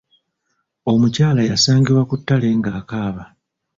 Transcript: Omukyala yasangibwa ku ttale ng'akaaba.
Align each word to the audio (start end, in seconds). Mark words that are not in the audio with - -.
Omukyala 0.91 1.41
yasangibwa 1.49 2.03
ku 2.09 2.15
ttale 2.19 2.47
ng'akaaba. 2.57 3.23